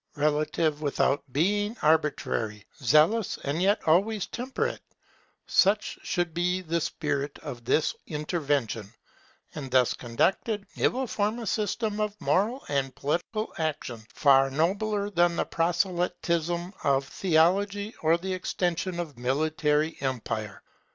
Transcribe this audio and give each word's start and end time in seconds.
Relative 0.15 0.81
without 0.81 1.21
being 1.31 1.77
arbitrary, 1.83 2.65
zealous 2.81 3.37
and 3.43 3.61
yet 3.61 3.79
always 3.87 4.25
temperate; 4.25 4.81
such 5.45 5.99
should 6.01 6.33
be 6.33 6.61
the 6.63 6.81
spirit 6.81 7.37
of 7.43 7.63
this 7.65 7.93
intervention; 8.07 8.91
and 9.53 9.69
thus 9.69 9.93
conducted, 9.93 10.65
it 10.75 10.91
will 10.91 11.05
form 11.05 11.37
a 11.37 11.45
system 11.45 11.99
of 12.01 12.19
moral 12.19 12.65
and 12.67 12.95
political 12.95 13.53
action 13.59 14.03
far 14.11 14.49
nobler 14.49 15.11
than 15.11 15.35
the 15.35 15.45
proselytism 15.45 16.73
of 16.83 17.07
theology 17.07 17.93
or 18.01 18.17
the 18.17 18.33
extension 18.33 18.99
of 18.99 19.19
military 19.19 20.01
empire. 20.01 20.63